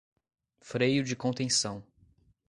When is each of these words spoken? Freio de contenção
Freio 0.61 1.03
de 1.03 1.15
contenção 1.15 1.83